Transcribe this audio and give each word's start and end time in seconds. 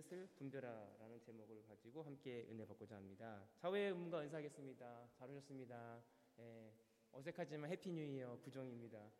뜻을 0.00 0.26
분별하라는 0.36 1.20
제목을 1.20 1.62
가지고 1.64 2.02
함께 2.02 2.46
은혜 2.48 2.64
받고자 2.66 2.96
합니다. 2.96 3.46
사회의 3.56 3.92
음과 3.92 4.22
은사하겠습니다. 4.22 5.10
잘 5.12 5.28
오셨습니다. 5.28 6.02
예, 6.38 6.72
어색하지만 7.12 7.70
Happy 7.70 7.92
New 7.92 8.02
Year 8.04 8.38
구정입니다. 8.40 9.10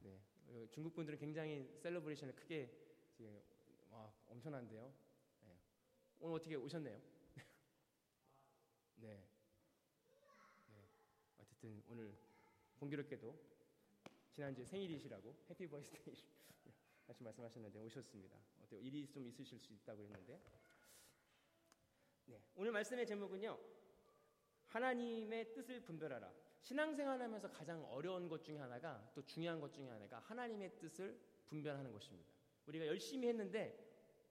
네, 0.00 0.20
어, 0.48 0.66
중국 0.70 0.94
분들은 0.94 1.18
굉장히 1.18 1.74
celebration을 1.78 2.34
크게 2.34 2.70
지금 3.16 3.40
와 3.88 4.12
엄청난데요. 4.26 4.92
네. 5.40 5.58
오늘 6.20 6.36
어떻게 6.36 6.54
오셨네요? 6.54 7.00
네. 8.96 9.26
네. 10.68 10.88
어쨌든 11.38 11.82
오늘 11.86 12.14
공교롭게도 12.78 13.34
지난주에 14.32 14.66
생일이시라고 14.66 15.34
happy 15.48 15.66
birthday 15.66 16.14
다시 17.06 17.22
말씀하셨는데 17.22 17.78
오셨습니다. 17.78 18.38
어때요? 18.68 18.80
일이 18.80 19.08
좀 19.08 19.26
있으실 19.26 19.58
수 19.58 19.72
있다고 19.72 20.02
했는데. 20.04 20.40
네. 22.26 22.40
오늘 22.54 22.70
말씀의 22.72 23.06
제목은요. 23.06 23.58
하나님의 24.66 25.54
뜻을 25.54 25.80
분별하라. 25.80 26.30
신앙생활하면서 26.60 27.50
가장 27.50 27.84
어려운 27.90 28.28
것 28.28 28.44
중에 28.44 28.58
하나가 28.58 29.10
또 29.14 29.24
중요한 29.24 29.60
것 29.60 29.72
중에 29.72 29.88
하나가 29.88 30.18
하나님의 30.18 30.78
뜻을 30.78 31.18
분별하는 31.46 31.90
것입니다. 31.92 32.30
우리가 32.66 32.86
열심히 32.86 33.28
했는데 33.28 33.86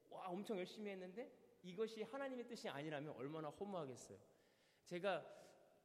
와 0.10 0.28
엄청 0.28 0.58
열심히 0.60 0.92
했는데 0.92 1.32
이것이 1.64 2.04
하나님의 2.04 2.48
뜻이 2.48 2.70
아니라면 2.70 3.16
얼마나 3.16 3.50
허무하겠어요. 3.50 4.20
제가 4.86 5.26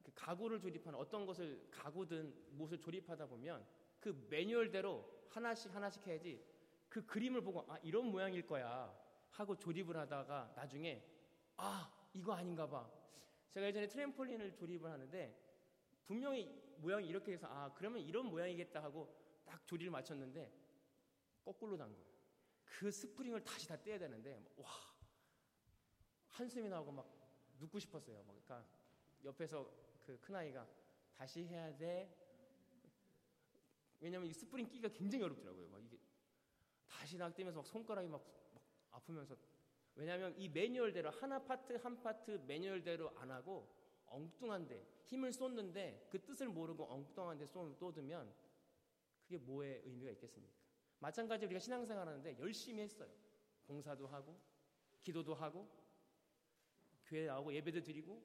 그 0.02 0.12
가구를 0.14 0.60
조립하는 0.60 0.98
어떤 0.98 1.24
것을 1.24 1.66
가구든 1.70 2.34
무엇을 2.50 2.78
조립하다 2.78 3.26
보면 3.26 3.66
그 3.98 4.26
매뉴얼대로 4.28 5.26
하나씩 5.30 5.74
하나씩 5.74 6.06
해야지 6.06 6.44
그 6.92 7.06
그림을 7.06 7.40
보고 7.40 7.64
아 7.72 7.78
이런 7.78 8.10
모양일 8.10 8.46
거야 8.46 8.94
하고 9.30 9.58
조립을 9.58 9.96
하다가 9.96 10.52
나중에 10.54 11.02
아 11.56 11.90
이거 12.12 12.34
아닌가 12.34 12.68
봐. 12.68 12.86
제가 13.48 13.66
예전에 13.68 13.88
트램폴린을 13.88 14.54
조립을 14.56 14.90
하는데 14.90 15.34
분명히 16.04 16.54
모양이 16.76 17.08
이렇게 17.08 17.32
해서 17.32 17.46
아 17.48 17.72
그러면 17.72 18.02
이런 18.02 18.26
모양이겠다 18.26 18.82
하고 18.82 19.08
딱 19.46 19.66
조리를 19.66 19.90
맞췄는데 19.90 20.52
거꾸로 21.42 21.78
난 21.78 21.90
거예요. 21.90 22.06
그 22.66 22.90
스프링을 22.90 23.42
다시 23.42 23.66
다 23.66 23.82
떼야 23.82 23.98
되는데 23.98 24.44
와 24.56 24.68
한숨이 26.28 26.68
나오고 26.68 26.92
막 26.92 27.10
눕고 27.58 27.78
싶었어요. 27.78 28.22
막 28.24 28.36
그러니까 28.44 28.68
옆에서 29.24 29.64
그 30.04 30.18
큰 30.20 30.34
아이가 30.34 30.68
다시 31.16 31.42
해야 31.44 31.74
돼. 31.74 32.14
왜냐면 33.98 34.28
이 34.28 34.34
스프링 34.34 34.66
끼기가 34.66 34.88
굉장히 34.92 35.24
어렵더라고요. 35.24 35.68
막 35.70 35.82
이게 35.82 35.96
다시 36.92 37.16
낚대면서 37.16 37.60
막 37.60 37.66
손가락이 37.66 38.08
막, 38.08 38.22
막 38.52 38.62
아프면서 38.90 39.36
왜냐하면 39.94 40.34
이 40.38 40.48
매뉴얼대로 40.48 41.10
하나 41.10 41.42
파트 41.42 41.74
한 41.74 42.00
파트 42.02 42.42
매뉴얼대로 42.46 43.10
안 43.16 43.30
하고 43.30 43.68
엉뚱한데 44.06 44.86
힘을 45.04 45.32
쏟는데 45.32 46.06
그 46.10 46.22
뜻을 46.22 46.48
모르고 46.48 46.84
엉뚱한데 46.84 47.46
쏟 47.46 47.74
쏟으면 47.74 48.32
그게 49.24 49.38
뭐의 49.38 49.82
의미가 49.84 50.12
있겠습니까? 50.12 50.54
마찬가지로 50.98 51.48
우리가 51.48 51.58
신앙생활 51.58 52.06
하는데 52.06 52.38
열심히 52.38 52.82
했어요. 52.82 53.10
봉사도 53.66 54.06
하고 54.06 54.38
기도도 55.00 55.34
하고 55.34 55.68
교회 57.06 57.26
나오고 57.26 57.52
예배도 57.54 57.82
드리고 57.82 58.22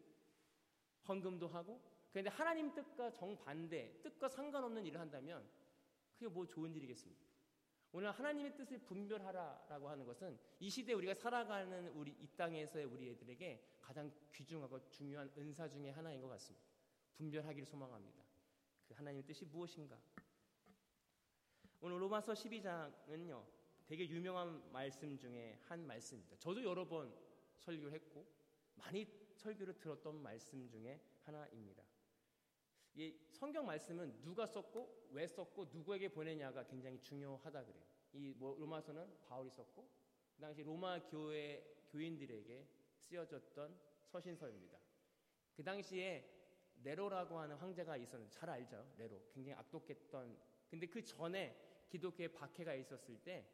헌금도 1.08 1.48
하고 1.48 1.82
그런데 2.12 2.30
하나님 2.30 2.74
뜻과 2.74 3.12
정반대 3.12 4.00
뜻과 4.02 4.30
상관없는 4.30 4.86
일을 4.86 5.00
한다면 5.00 5.48
그게 6.14 6.28
뭐 6.28 6.46
좋은 6.46 6.74
일이겠습니까? 6.76 7.26
오늘 7.92 8.12
하나님의 8.12 8.56
뜻을 8.56 8.80
분별하라라고 8.80 9.90
하는 9.90 10.06
것은 10.06 10.38
이 10.60 10.70
시대에 10.70 10.94
우리가 10.94 11.14
살아가는 11.14 11.88
우리 11.90 12.12
이 12.12 12.28
땅에서의 12.36 12.86
우리 12.86 13.10
애들에게 13.12 13.78
가장 13.82 14.12
귀중하고 14.34 14.90
중요한 14.90 15.32
은사 15.38 15.70
중의 15.70 15.92
하나인 15.94 16.22
것 16.22 16.28
같습니다. 16.28 16.66
분별하기를 17.16 17.66
소망합니다. 17.66 18.24
그 18.88 18.94
하나님의 18.94 19.26
뜻이 19.26 19.46
무엇인가? 19.46 20.00
오늘 21.80 22.02
로마서 22.02 22.34
12장은요, 22.34 23.46
되게 23.86 24.10
유명한 24.10 24.72
말씀 24.72 25.18
중에 25.18 25.60
한 25.64 25.86
말씀입니다. 25.86 26.36
저도 26.38 26.64
여러 26.64 26.88
번 26.88 27.14
설교를 27.60 27.94
했고, 27.94 28.28
많이 28.76 29.06
설교를 29.36 29.78
들었던 29.78 30.22
말씀 30.22 30.68
중에 30.70 31.00
하나입니다. 31.24 31.84
이 32.98 33.16
성경 33.32 33.64
말씀은 33.68 34.24
누가 34.24 34.48
썼고 34.48 35.10
왜 35.12 35.28
썼고 35.28 35.66
누구에게 35.72 36.10
보내냐가 36.10 36.66
굉장히 36.66 37.00
중요하다 37.00 37.64
그래요. 37.64 37.84
이뭐 38.14 38.56
로마서는 38.58 39.20
바울이 39.22 39.52
썼고 39.52 39.88
그 40.36 40.42
당시 40.42 40.64
로마 40.64 41.00
교회 41.06 41.64
교인들에게 41.90 42.68
쓰여졌던 42.98 43.80
서신서입니다. 44.08 44.80
그 45.56 45.64
당시에 45.64 46.28
네로라고 46.78 47.38
하는 47.38 47.56
황제가 47.58 47.98
있었는데 47.98 48.32
잘 48.32 48.50
알죠. 48.50 48.92
네로 48.98 49.30
굉장히 49.32 49.54
악독했던 49.60 50.36
근데 50.68 50.88
그 50.88 51.04
전에 51.04 51.56
기독교에 51.90 52.30
박해가 52.30 52.74
있었을 52.74 53.22
때 53.22 53.48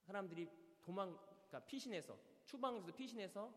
사람들이 0.00 0.50
도망 0.82 1.16
그러니까 1.16 1.60
피신해서 1.66 2.18
추방에서 2.44 2.92
피신해서 2.92 3.54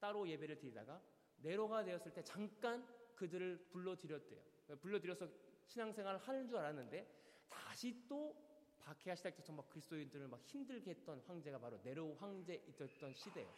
따로 0.00 0.28
예배를 0.28 0.58
드리다가 0.58 1.00
네로가 1.36 1.84
되었을 1.84 2.12
때 2.12 2.24
잠깐 2.24 2.84
그들을 3.20 3.66
불러들였대요. 3.70 4.40
불러들여서 4.80 5.28
신앙생활을 5.66 6.20
하는 6.20 6.48
줄 6.48 6.56
알았는데 6.56 7.06
다시 7.50 7.94
또 8.08 8.34
박해가 8.80 9.14
시작돼서 9.14 9.52
막 9.52 9.68
그리스도인들을 9.68 10.26
막 10.26 10.40
힘들게 10.42 10.90
했던 10.92 11.20
황제가 11.26 11.58
바로 11.58 11.78
네로 11.84 12.14
황제 12.14 12.62
있었던 12.66 13.12
시대예요. 13.14 13.52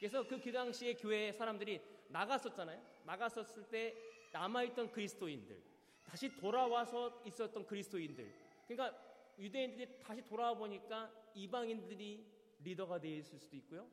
그래서 0.00 0.26
그, 0.26 0.40
그 0.40 0.50
당시에 0.50 0.94
교회 0.94 1.30
사람들이 1.30 1.80
나갔었잖아요. 2.08 2.84
나갔었을 3.04 3.68
때 3.68 3.94
남아있던 4.32 4.90
그리스도인들, 4.90 5.62
다시 6.02 6.34
돌아와서 6.36 7.22
있었던 7.24 7.64
그리스도인들. 7.66 8.34
그러니까 8.66 8.98
유대인들이 9.38 10.00
다시 10.00 10.22
돌아와 10.24 10.54
보니까 10.54 11.12
이방인들이 11.34 12.26
리더가 12.64 12.98
되어 13.00 13.16
있을 13.18 13.38
수도 13.38 13.56
있고요. 13.58 13.88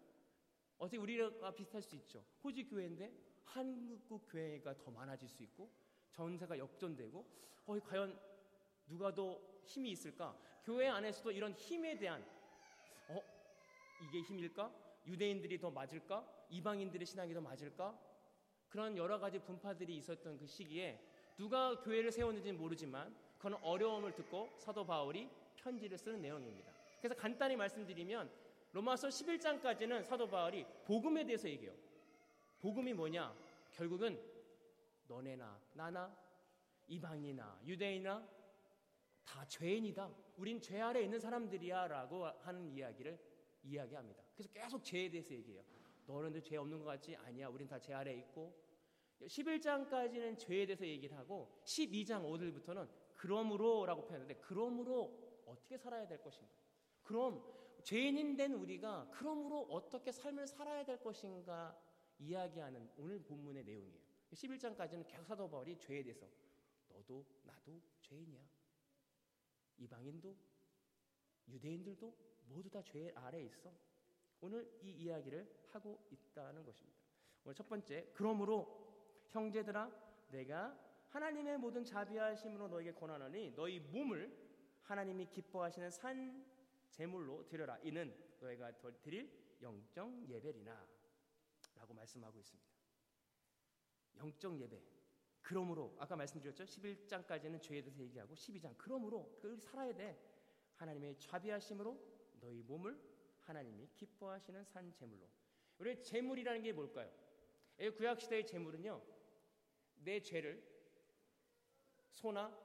어떻게 0.79 0.97
우리가 0.97 1.53
비슷할 1.53 1.83
수 1.83 1.95
있죠. 1.95 2.25
호주 2.43 2.67
교회인데 2.67 3.30
한국 3.53 4.27
교회가 4.29 4.77
더 4.77 4.91
많아질 4.91 5.27
수 5.27 5.43
있고 5.43 5.69
전세가 6.11 6.57
역전되고 6.57 7.25
어 7.65 7.79
과연 7.79 8.17
누가 8.87 9.13
더 9.13 9.39
힘이 9.65 9.91
있을까? 9.91 10.37
교회 10.63 10.87
안에서도 10.87 11.31
이런 11.31 11.53
힘에 11.53 11.97
대한 11.97 12.23
어 13.09 13.21
이게 14.07 14.21
힘일까? 14.21 14.71
유대인들이 15.05 15.59
더 15.59 15.69
맞을까? 15.69 16.25
이방인들의 16.49 17.05
신앙이 17.05 17.33
더 17.33 17.41
맞을까? 17.41 17.99
그런 18.69 18.95
여러 18.95 19.19
가지 19.19 19.39
분파들이 19.39 19.97
있었던 19.97 20.37
그 20.37 20.47
시기에 20.47 20.99
누가 21.37 21.77
교회를 21.81 22.11
세웠는지는 22.11 22.57
모르지만 22.57 23.13
그런 23.37 23.59
어려움을 23.63 24.13
듣고 24.15 24.49
사도 24.59 24.85
바울이 24.85 25.29
편지를 25.57 25.97
쓰는 25.97 26.21
내용입니다. 26.21 26.71
그래서 26.99 27.15
간단히 27.15 27.55
말씀드리면 27.55 28.31
로마서 28.71 29.09
11장까지는 29.09 30.03
사도 30.03 30.29
바울이 30.29 30.65
복음에 30.85 31.25
대해서 31.25 31.49
얘기해요. 31.49 31.90
복음이 32.61 32.93
뭐냐? 32.93 33.35
결국은 33.71 34.21
너네나 35.07 35.59
나나 35.73 36.15
이방이나 36.87 37.59
유대인이나 37.65 38.27
다 39.25 39.45
죄인이다. 39.47 40.09
우린 40.37 40.61
죄 40.61 40.79
아래 40.79 41.01
있는 41.01 41.19
사람들이야라고 41.19 42.25
하는 42.25 42.69
이야기를 42.69 43.19
이야기합니다. 43.63 44.23
그래서 44.35 44.51
계속 44.51 44.83
죄에 44.83 45.09
대해서 45.09 45.33
얘기해요. 45.33 45.63
너는 46.05 46.41
죄 46.43 46.57
없는 46.57 46.79
것 46.79 46.85
같지? 46.85 47.15
아니야. 47.15 47.47
우린 47.47 47.67
다 47.67 47.79
죄 47.79 47.93
아래 47.93 48.13
있고 48.13 48.53
11장까지는 49.21 50.37
죄에 50.37 50.65
대해서 50.65 50.85
얘기를 50.85 51.15
하고 51.17 51.61
12장 51.63 52.23
5절부터는 52.23 52.87
그러므로라고 53.15 54.01
표현하는데 54.03 54.35
그러므로 54.41 55.43
어떻게 55.45 55.77
살아야 55.77 56.07
될 56.07 56.21
것인가? 56.21 56.51
그럼 57.03 57.43
죄인인 57.83 58.35
된 58.35 58.53
우리가 58.53 59.09
그러므로 59.11 59.61
어떻게 59.69 60.11
삶을 60.11 60.47
살아야 60.47 60.83
될 60.83 60.99
것인가 61.01 61.77
이야기하는 62.21 62.89
오늘 62.97 63.19
본문의 63.23 63.63
내용이에요. 63.63 63.99
11장까지는 64.31 65.05
계속 65.07 65.25
사도 65.25 65.49
바울이 65.49 65.77
죄에 65.77 66.03
대해서 66.03 66.27
너도 66.89 67.25
나도 67.43 67.81
죄인이야. 68.01 68.39
이방인도 69.79 70.35
유대인들도 71.47 72.15
모두 72.47 72.69
다 72.69 72.81
죄 72.83 73.11
아래에 73.15 73.43
있어. 73.45 73.73
오늘 74.41 74.69
이 74.81 74.91
이야기를 74.91 75.67
하고 75.71 75.99
있다는 76.11 76.63
것입니다. 76.63 76.99
오늘 77.43 77.55
첫 77.55 77.67
번째, 77.67 78.09
그러므로 78.13 79.23
형제들아 79.29 79.89
내가 80.29 80.77
하나님의 81.09 81.57
모든 81.57 81.83
자비하심으로 81.83 82.67
너에게 82.67 82.93
권하노니 82.93 83.55
너희 83.55 83.79
몸을 83.79 84.31
하나님이 84.83 85.27
기뻐하시는 85.27 85.89
산 85.91 86.45
제물로 86.89 87.47
드려라. 87.47 87.77
이는 87.79 88.13
너희가 88.39 88.71
드릴 89.01 89.57
영적 89.61 90.29
예배리나 90.29 90.87
라고 91.81 91.95
말씀하고 91.95 92.39
있습니다. 92.39 92.69
영적 94.17 94.59
예배. 94.61 94.81
그러므로 95.41 95.95
아까 95.97 96.15
말씀드렸죠. 96.15 96.63
11장까지는 96.63 97.59
죄에 97.59 97.81
대해서 97.81 97.99
얘기하고 98.03 98.35
12장 98.35 98.75
그러므로 98.77 99.35
그걸 99.41 99.57
살아야 99.59 99.93
돼. 99.93 100.17
하나님의 100.75 101.17
자비하심으로 101.19 101.99
너희 102.39 102.61
몸을 102.61 102.99
하나님이 103.39 103.89
기뻐하시는 103.95 104.63
산 104.65 104.93
제물로. 104.93 105.27
우리 105.79 106.01
제물이라는 106.03 106.61
게 106.61 106.71
뭘까요? 106.71 107.11
구약 107.97 108.21
시대의 108.21 108.45
제물은요. 108.45 109.01
내 109.95 110.21
죄를 110.21 110.63
소나 112.11 112.55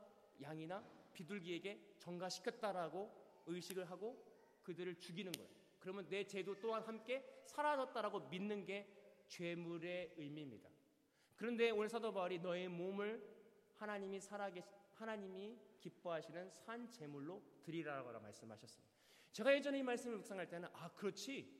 양이나 0.43 0.85
비둘기에게 1.15 1.97
전가시켰다라고 1.99 3.43
의식을 3.47 3.91
하고 3.91 4.23
그들을 4.63 4.99
죽이는 4.99 5.33
거예요. 5.33 5.49
그러면 5.79 6.07
내 6.09 6.27
죄도 6.27 6.61
또한 6.61 6.83
함께 6.83 7.43
사라졌다라고 7.47 8.29
믿는 8.29 8.67
게 8.67 8.96
죄물의 9.29 10.15
의미입니다. 10.17 10.71
그런데 11.37 11.71
오늘 11.71 11.89
사도 11.89 12.13
바울이 12.13 12.39
너의 12.39 12.69
몸을 12.69 13.23
하나님이 13.75 14.21
살아계 14.21 14.65
하나님이 14.95 15.59
기뻐하시는 15.81 16.51
산 16.51 16.91
제물로 16.91 17.43
드리라고 17.63 18.19
말씀하셨습니다. 18.19 18.95
제가 19.33 19.55
예전에 19.55 19.81
이 19.81 19.83
말씀을 19.83 20.17
묵상할 20.17 20.49
때는 20.49 20.69
아 20.73 20.91
그렇지 20.95 21.55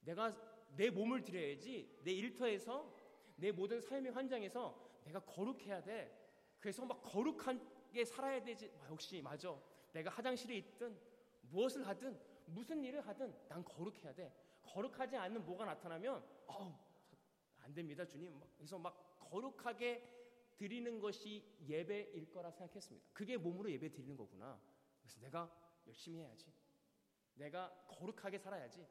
내가 0.00 0.36
내 0.76 0.90
몸을 0.90 1.22
드려야지 1.22 2.00
내 2.04 2.12
일터에서 2.12 2.94
내 3.36 3.50
모든 3.50 3.80
삶의 3.80 4.12
환장에서 4.12 5.00
내가 5.04 5.20
거룩해야 5.20 5.82
돼. 5.82 6.14
그래서 6.60 6.84
막 6.84 7.00
거룩하게 7.02 8.04
살아야 8.04 8.42
되지. 8.42 8.70
아, 8.80 8.90
역시 8.90 9.20
맞아. 9.22 9.56
내가 9.92 10.10
화장실에 10.10 10.56
있든 10.56 10.96
무엇을 11.42 11.86
하든 11.86 12.18
무슨 12.46 12.84
일을 12.84 13.00
하든 13.06 13.34
난 13.48 13.64
거룩해야 13.64 14.14
돼. 14.14 14.32
거룩하지 14.62 15.16
않는 15.16 15.44
뭐가 15.44 15.64
나타나면 15.64 16.22
어우 16.46 16.72
안 17.68 17.74
됩니다 17.74 18.04
주님. 18.06 18.40
그래서 18.56 18.78
막 18.78 19.18
거룩하게 19.20 20.02
드리는 20.56 20.98
것이 20.98 21.44
예배일 21.68 22.30
거라 22.30 22.50
생각했습니다. 22.50 23.06
그게 23.12 23.36
몸으로 23.36 23.70
예배 23.70 23.92
드리는 23.92 24.16
거구나. 24.16 24.58
그래서 25.00 25.20
내가 25.20 25.54
열심히 25.86 26.20
해야지. 26.20 26.50
내가 27.34 27.70
거룩하게 27.86 28.38
살아야지. 28.38 28.86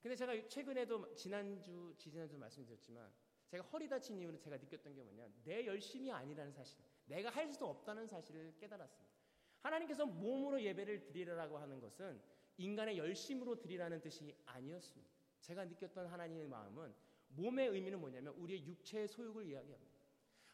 근데 0.00 0.14
제가 0.14 0.48
최근에도 0.48 1.14
지난주, 1.14 1.92
지난주 1.98 2.38
말씀드렸지만 2.38 3.12
제가 3.48 3.64
허리 3.64 3.88
다친 3.88 4.18
이유는 4.18 4.38
제가 4.38 4.56
느꼈던 4.56 4.94
게 4.94 5.02
뭐냐. 5.02 5.28
내 5.44 5.66
열심이 5.66 6.10
아니라는 6.10 6.52
사실. 6.52 6.78
내가 7.06 7.30
할수 7.30 7.66
없다는 7.66 8.06
사실을 8.06 8.56
깨달았습니다. 8.58 9.14
하나님께서 9.60 10.06
몸으로 10.06 10.62
예배를 10.62 11.02
드리라고 11.02 11.58
하는 11.58 11.80
것은 11.80 12.22
인간의 12.58 12.96
열심으로 12.96 13.58
드리라는 13.58 14.00
뜻이 14.00 14.34
아니었습니다. 14.46 15.10
제가 15.40 15.64
느꼈던 15.64 16.06
하나님의 16.06 16.46
마음은 16.46 16.94
몸의 17.36 17.68
의미는 17.68 18.00
뭐냐면 18.00 18.34
우리의 18.34 18.66
육체의 18.66 19.08
소욕을 19.08 19.46
이야기합니다. 19.46 19.94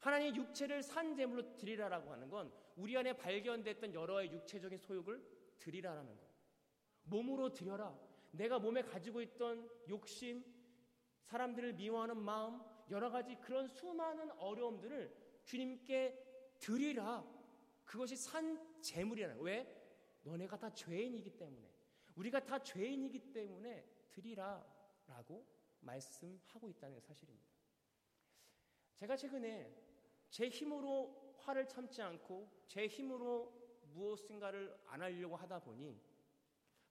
하나님의 0.00 0.34
육체를 0.34 0.82
산 0.82 1.14
제물로 1.14 1.56
드리라라고 1.56 2.12
하는 2.12 2.28
건 2.28 2.52
우리 2.76 2.96
안에 2.96 3.16
발견됐던 3.16 3.94
여러의 3.94 4.32
육체적인 4.32 4.78
소욕을 4.78 5.24
드리라라는 5.58 6.16
거예요. 6.16 6.32
몸으로 7.04 7.52
드려라. 7.52 7.96
내가 8.32 8.58
몸에 8.58 8.82
가지고 8.82 9.22
있던 9.22 9.68
욕심, 9.88 10.44
사람들을 11.22 11.74
미워하는 11.74 12.16
마음, 12.16 12.60
여러 12.90 13.10
가지 13.10 13.36
그런 13.36 13.68
수많은 13.68 14.30
어려움들을 14.32 15.14
주님께 15.44 16.56
드리라. 16.58 17.24
그것이 17.84 18.16
산 18.16 18.58
제물이라는 18.80 19.38
거예요. 19.38 19.44
왜? 19.44 19.82
너네가 20.24 20.58
다 20.58 20.72
죄인이기 20.72 21.36
때문에. 21.36 21.70
우리가 22.16 22.44
다 22.44 22.58
죄인이기 22.62 23.32
때문에 23.32 23.84
드리라라고 24.10 25.46
말씀하고 25.82 26.68
있다는 26.68 27.00
사실입니다. 27.00 27.52
제가 28.94 29.16
최근에 29.16 29.74
제 30.30 30.48
힘으로 30.48 31.34
화를 31.38 31.66
참지 31.68 32.00
않고 32.02 32.64
제 32.66 32.86
힘으로 32.86 33.52
무엇인가를 33.92 34.80
안 34.86 35.02
하려고 35.02 35.36
하다 35.36 35.60
보니 35.60 36.00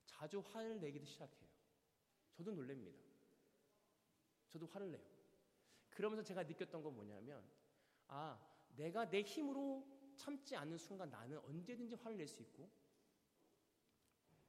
자주 0.05 0.39
화를 0.39 0.79
내기도 0.79 1.05
시작해요. 1.05 1.49
저도 2.33 2.51
놀랍니다. 2.51 2.99
저도 4.49 4.67
화를 4.67 4.91
내요. 4.91 5.01
그러면서 5.89 6.23
제가 6.23 6.44
느꼈던 6.44 6.83
건 6.83 6.95
뭐냐면, 6.95 7.44
아, 8.07 8.39
내가 8.75 9.09
내 9.09 9.21
힘으로 9.21 9.85
참지 10.17 10.55
않는 10.55 10.77
순간 10.77 11.09
나는 11.09 11.39
언제든지 11.39 11.95
화를 11.95 12.17
낼 12.17 12.27
수 12.27 12.41
있고, 12.41 12.69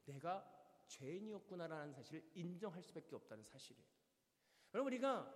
내가 0.04 0.44
죄인이었구나라는 0.88 1.92
사실을 1.92 2.28
인정할 2.34 2.82
수밖에 2.82 3.14
없다는 3.14 3.44
사실이에요. 3.44 4.01
여러분, 4.74 4.92
우리가 4.92 5.32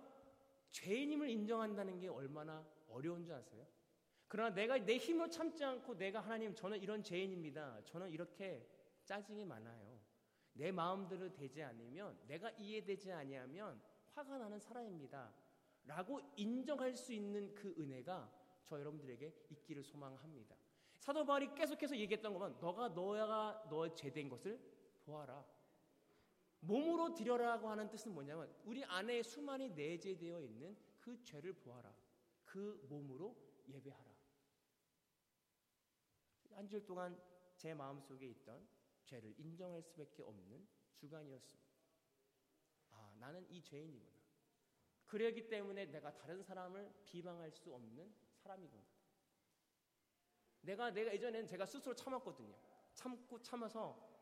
죄인임을 0.71 1.29
인정한다는 1.29 1.99
게 1.99 2.07
얼마나 2.07 2.65
어려운 2.89 3.23
줄 3.23 3.33
아세요? 3.33 3.65
그러나 4.27 4.53
내가 4.53 4.77
내 4.77 4.97
힘으로 4.97 5.29
참지 5.29 5.63
않고 5.63 5.97
내가 5.97 6.19
하나님 6.19 6.53
저는 6.53 6.81
이런 6.81 7.01
죄인입니다. 7.01 7.81
저는 7.85 8.11
이렇게 8.11 8.67
짜증이 9.05 9.45
많아요. 9.45 9.99
내 10.53 10.71
마음대로 10.71 11.31
되지 11.31 11.63
않으면 11.63 12.19
내가 12.27 12.49
이해되지 12.51 13.11
아니하면 13.11 13.79
화가 14.13 14.37
나는 14.37 14.59
사람입니다. 14.59 15.31
라고 15.85 16.19
인정할 16.35 16.95
수 16.97 17.13
있는 17.13 17.53
그 17.55 17.73
은혜가 17.79 18.29
저 18.63 18.77
여러분들에게 18.79 19.45
있기를 19.49 19.83
소망합니다. 19.83 20.55
사도 20.99 21.25
바울이 21.25 21.53
계속해서 21.53 21.95
얘기했던 21.95 22.33
것은 22.33 22.59
너가 22.59 22.89
너가 22.89 23.65
너의 23.69 23.95
죄된 23.95 24.27
것을 24.27 24.59
보아라. 25.05 25.45
몸으로 26.59 27.13
드려라고 27.13 27.69
하는 27.69 27.89
뜻은 27.89 28.13
뭐냐면 28.13 28.53
우리 28.65 28.83
안에 28.83 29.23
수많이 29.23 29.69
내재되어 29.69 30.41
있는 30.41 30.75
그 30.99 31.23
죄를 31.23 31.53
보아라. 31.53 31.93
그 32.45 32.85
몸으로 32.89 33.35
예배하라. 33.67 34.07
한 36.51 36.67
주일 36.67 36.85
동안 36.85 37.21
제 37.55 37.73
마음속에 37.73 38.27
있던 38.29 38.67
죄를 39.05 39.35
인정할 39.37 39.83
수밖에 39.83 40.23
없는 40.23 40.67
주간이었습니다. 40.95 41.69
아, 42.89 43.13
나는 43.19 43.45
이 43.49 43.61
죄인이구나. 43.61 44.17
그러기 45.05 45.47
때문에 45.47 45.85
내가 45.85 46.13
다른 46.13 46.41
사람을 46.41 46.91
비방할 47.05 47.51
수 47.51 47.73
없는 47.73 48.13
사람이구나. 48.37 48.83
내가 50.61 50.89
내가 50.89 51.13
예전에는 51.13 51.47
제가 51.47 51.65
스스로 51.65 51.93
참았거든요. 51.93 52.55
참고 52.95 53.41
참아서 53.41 54.16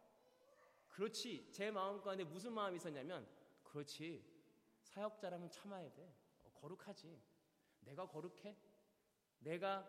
그렇지 0.95 1.51
제 1.51 1.69
마음 1.71 2.01
가운데 2.01 2.23
무슨 2.23 2.53
마음이 2.53 2.77
있었냐면 2.77 3.27
그렇지 3.63 4.25
사역자라면 4.79 5.51
참아야 5.51 5.93
돼. 5.93 6.09
어, 6.43 6.51
거룩하지. 6.53 7.21
내가 7.81 8.07
거룩해. 8.07 8.55
내가 9.39 9.85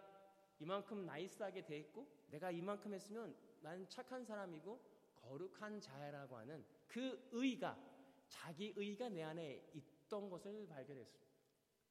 이만큼 0.59 1.07
나이스하게 1.07 1.65
돼 1.65 1.79
있고 1.79 2.09
내가 2.27 2.51
이만큼 2.51 2.93
했으면 2.93 3.37
난 3.61 3.89
착한 3.89 4.25
사람이고 4.25 4.81
거룩한 5.15 5.81
자라고 5.81 6.39
하는 6.39 6.67
그 6.89 7.29
의가 7.31 7.79
자기 8.27 8.75
의가 8.77 9.09
내 9.09 9.23
안에 9.23 9.71
있던 9.75 10.29
것을 10.29 10.67
발견했습니다. 10.67 11.37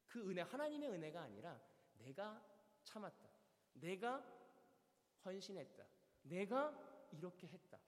그 0.08 0.30
은혜 0.30 0.42
하나님의 0.42 0.90
은혜가 0.90 1.22
아니라 1.22 1.58
내가 1.96 2.46
참았다. 2.84 3.30
내가 3.72 4.22
헌신했다. 5.24 5.86
내가 6.24 7.08
이렇게 7.12 7.46
했다. 7.46 7.80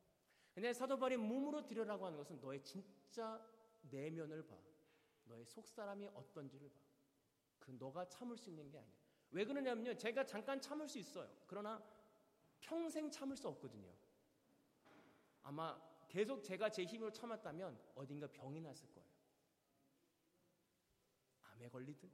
근데 0.58 0.72
사도 0.72 0.98
바울이 0.98 1.16
몸으로 1.16 1.64
드려라고 1.64 2.04
하는 2.04 2.18
것은 2.18 2.40
너의 2.40 2.60
진짜 2.64 3.40
내면을 3.82 4.44
봐. 4.44 4.56
너의 5.26 5.44
속 5.44 5.68
사람이 5.68 6.08
어떤지를 6.08 6.68
봐. 6.68 6.80
그 7.60 7.70
너가 7.78 8.08
참을 8.08 8.36
수 8.36 8.50
있는 8.50 8.68
게 8.68 8.76
아니야. 8.76 8.92
왜 9.30 9.44
그러냐면요. 9.44 9.94
제가 9.94 10.26
잠깐 10.26 10.60
참을 10.60 10.88
수 10.88 10.98
있어요. 10.98 11.30
그러나 11.46 11.80
평생 12.58 13.08
참을 13.08 13.36
수 13.36 13.46
없거든요. 13.46 13.88
아마 15.44 15.80
계속 16.08 16.42
제가 16.42 16.70
제 16.70 16.84
힘으로 16.84 17.12
참았다면 17.12 17.80
어딘가 17.94 18.26
병이 18.26 18.60
났을 18.60 18.92
거예요. 18.92 19.08
암에 21.52 21.68
걸리든 21.68 22.10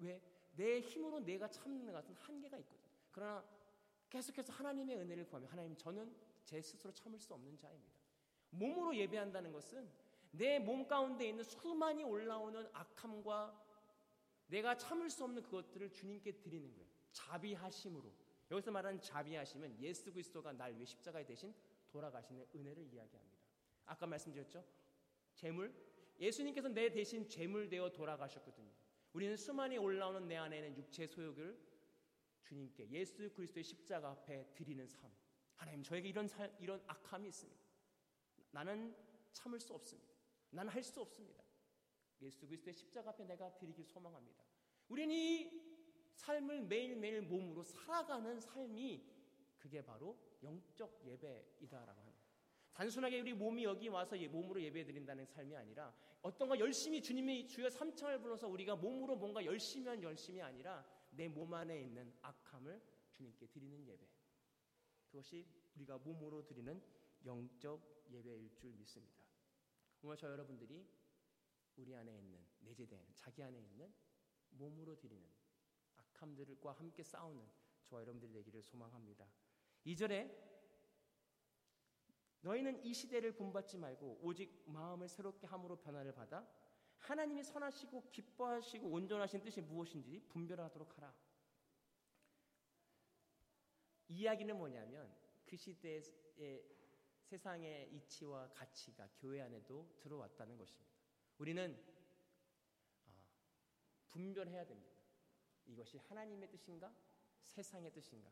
왜? 0.00 0.20
내 0.56 0.80
힘으로 0.80 1.20
내가 1.20 1.46
참는 1.46 1.92
것은 1.92 2.16
한계가 2.16 2.58
있거든. 2.58 2.82
그러나 3.12 3.48
계속해서 4.10 4.52
하나님의 4.54 4.96
은혜를 4.96 5.24
구하면 5.28 5.48
하나님 5.48 5.76
저는 5.76 6.31
제 6.44 6.60
스스로 6.60 6.92
참을 6.92 7.18
수 7.18 7.34
없는 7.34 7.56
자입니다. 7.56 7.94
몸으로 8.50 8.94
예배한다는 8.96 9.52
것은 9.52 9.88
내 10.32 10.58
몸 10.58 10.86
가운데 10.86 11.28
있는 11.28 11.44
수많이 11.44 12.04
올라오는 12.04 12.66
악함과 12.72 13.62
내가 14.46 14.76
참을 14.76 15.10
수 15.10 15.24
없는 15.24 15.42
그것들을 15.42 15.92
주님께 15.92 16.32
드리는 16.32 16.72
거예요. 16.72 16.86
자비하심으로. 17.12 18.12
여기서 18.50 18.70
말하는 18.70 19.00
자비하심은 19.00 19.80
예수 19.80 20.12
그리스도가 20.12 20.52
날 20.52 20.74
위해 20.74 20.84
십자가에 20.84 21.24
대신 21.24 21.54
돌아가시는 21.90 22.46
은혜를 22.54 22.84
이야기합니다. 22.84 23.38
아까 23.86 24.06
말씀드렸죠? 24.06 24.64
재물. 25.34 25.74
예수님께서 26.20 26.68
내 26.68 26.90
대신 26.90 27.28
재물 27.28 27.68
되어 27.68 27.90
돌아가셨거든요. 27.90 28.70
우리는 29.12 29.36
수많이 29.36 29.78
올라오는 29.78 30.26
내 30.28 30.36
안에 30.36 30.60
는 30.60 30.76
육체 30.76 31.06
소욕을 31.06 31.58
주님께 32.42 32.90
예수 32.90 33.30
그리스도의 33.32 33.64
십자가 33.64 34.10
앞에 34.10 34.46
드리는 34.54 34.86
삶. 34.86 35.10
하나님 35.62 35.82
저에게 35.84 36.08
이런 36.08 36.26
살, 36.26 36.52
이런 36.58 36.82
악함이 36.88 37.28
있습니다. 37.28 37.62
나는 38.50 38.94
참을 39.32 39.60
수 39.60 39.72
없습니다. 39.74 40.12
나는 40.50 40.72
할 40.72 40.82
수 40.82 41.00
없습니다. 41.00 41.42
예수 42.20 42.46
그리스도의 42.46 42.74
십자가 42.74 43.10
앞에 43.10 43.24
내가 43.24 43.54
드리길 43.56 43.84
소망합니다. 43.84 44.44
우리는 44.88 45.14
이 45.14 45.50
삶을 46.14 46.62
매일매일 46.62 47.22
몸으로 47.22 47.62
살아가는 47.62 48.40
삶이 48.40 49.02
그게 49.56 49.82
바로 49.82 50.18
영적 50.42 51.00
예배이다라고 51.06 52.00
하는 52.00 52.12
단순하게 52.72 53.20
우리 53.20 53.32
몸이 53.32 53.62
여기 53.62 53.88
와서 53.88 54.16
몸으로 54.16 54.60
예배 54.60 54.84
드린다는 54.84 55.26
삶이 55.26 55.54
아니라 55.54 55.94
어떤 56.22 56.48
거 56.48 56.58
열심히 56.58 57.00
주님의 57.00 57.46
주여 57.46 57.70
삼창을 57.70 58.20
불러서 58.20 58.48
우리가 58.48 58.74
몸으로 58.76 59.14
뭔가 59.16 59.44
열심히 59.44 59.88
한 59.88 60.02
열심이 60.02 60.42
아니라 60.42 60.84
내 61.10 61.28
몸 61.28 61.54
안에 61.54 61.80
있는 61.80 62.12
악함을 62.22 62.82
주님께 63.12 63.46
드리는 63.46 63.86
예배. 63.86 64.21
그것이 65.12 65.46
우리가 65.76 65.98
몸으로 65.98 66.42
드리는 66.42 66.82
영적 67.26 68.06
예배일 68.10 68.54
줄 68.54 68.72
믿습니다. 68.72 69.22
오늘 70.00 70.16
저 70.16 70.30
여러분들이 70.30 70.88
우리 71.76 71.94
안에 71.94 72.16
있는 72.16 72.42
내재된 72.60 72.98
자기 73.14 73.42
안에 73.42 73.60
있는 73.60 73.92
몸으로 74.52 74.96
드리는 74.96 75.22
악함들과 75.96 76.72
함께 76.72 77.02
싸우는 77.02 77.46
저와 77.84 78.00
여러분들이 78.00 78.32
되기를 78.32 78.62
소망합니다. 78.62 79.28
2절에 79.84 80.34
너희는 82.40 82.82
이 82.82 82.94
시대를 82.94 83.36
본받지 83.36 83.76
말고 83.76 84.20
오직 84.22 84.64
마음을 84.66 85.08
새롭게 85.08 85.46
함으로 85.46 85.76
변화를 85.76 86.12
받아 86.14 86.48
하나님이 86.96 87.42
선하시고 87.44 88.10
기뻐하시고 88.10 88.88
온전하신 88.88 89.42
뜻이 89.42 89.60
무엇인지 89.60 90.20
분별하도록 90.30 90.96
하라. 90.96 91.14
이야기는 94.12 94.56
뭐냐면 94.56 95.10
그 95.44 95.56
시대의 95.56 96.02
세상의 97.22 97.90
이치와 97.94 98.52
가치가 98.52 99.08
교회 99.16 99.40
안에도 99.40 99.88
들어왔다는 100.00 100.56
것입니다. 100.58 100.92
우리는 101.38 101.82
아, 103.06 103.10
분별해야 104.10 104.66
됩니다. 104.66 104.92
이것이 105.66 105.96
하나님의 105.96 106.50
뜻인가? 106.50 106.94
세상의 107.44 107.92
뜻인가? 107.92 108.30